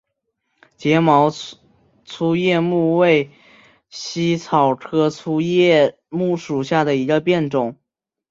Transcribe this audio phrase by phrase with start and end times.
[0.77, 1.29] 睫毛
[2.05, 3.29] 粗叶木为
[3.91, 7.77] 茜草科粗叶木属下的一个变种。